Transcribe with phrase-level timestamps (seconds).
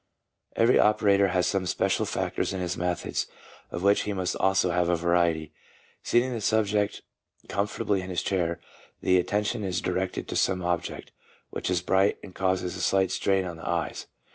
[0.55, 3.27] Every operator has some special factors in his methods,
[3.69, 5.53] of which he must also have a variety.
[6.01, 7.03] Seating the subject
[7.47, 8.59] com fortably in a chair,
[9.01, 11.11] the attention is directed to some object
[11.51, 14.07] which is bright and causes a slight strain on the eyes.